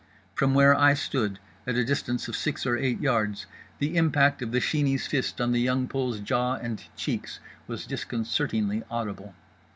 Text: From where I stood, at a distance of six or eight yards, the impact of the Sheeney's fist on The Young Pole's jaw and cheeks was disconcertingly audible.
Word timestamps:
From 0.33 0.55
where 0.55 0.73
I 0.73 0.95
stood, 0.95 1.37
at 1.67 1.75
a 1.75 1.85
distance 1.85 2.27
of 2.27 2.35
six 2.35 2.65
or 2.65 2.75
eight 2.75 2.99
yards, 3.01 3.45
the 3.77 3.95
impact 3.97 4.41
of 4.41 4.51
the 4.51 4.59
Sheeney's 4.59 5.05
fist 5.05 5.39
on 5.39 5.51
The 5.51 5.61
Young 5.61 5.87
Pole's 5.87 6.19
jaw 6.21 6.55
and 6.55 6.83
cheeks 6.95 7.39
was 7.67 7.85
disconcertingly 7.85 8.81
audible. 8.89 9.35